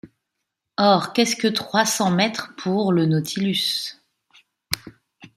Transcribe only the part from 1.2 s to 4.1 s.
que trois cents mètres pour le Nautilus?